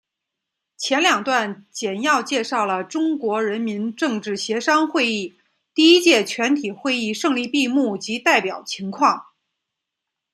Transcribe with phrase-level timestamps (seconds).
[0.79, 5.37] 前两段简要介绍了中国人民政治协商会议
[5.75, 9.27] 第一届全体会议胜利闭幕及代表情况。